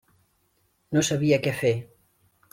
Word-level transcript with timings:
No 0.97 1.03
sabia 1.11 1.39
què 1.45 1.55
fer. 1.61 1.73